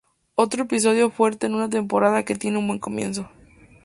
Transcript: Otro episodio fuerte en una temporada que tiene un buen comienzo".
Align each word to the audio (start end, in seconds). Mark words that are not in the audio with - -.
Otro 0.33 0.63
episodio 0.63 1.11
fuerte 1.11 1.45
en 1.45 1.53
una 1.53 1.69
temporada 1.69 2.23
que 2.25 2.33
tiene 2.35 2.57
un 2.57 2.65
buen 2.67 2.79
comienzo". 2.79 3.29